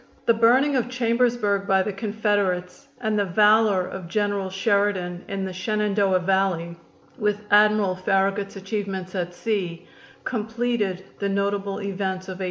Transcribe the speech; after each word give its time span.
The 0.25 0.33
burning 0.33 0.75
of 0.75 0.89
Chambersburg 0.89 1.67
by 1.67 1.83
the 1.83 1.93
Confederates 1.93 2.87
and 3.01 3.19
the 3.19 3.23
valor 3.25 3.85
of 3.87 4.07
General 4.07 4.49
Sheridan 4.49 5.23
in 5.27 5.45
the 5.45 5.53
Shenandoah 5.53 6.21
Valley, 6.21 6.75
with 7.19 7.45
Admiral 7.51 7.95
Farragut's 7.95 8.55
achievements 8.55 9.13
at 9.13 9.35
sea, 9.35 9.87
completed 10.23 11.03
the 11.19 11.29
notable 11.29 11.77
events 11.77 12.27
of 12.27 12.39
1864. 12.39 12.39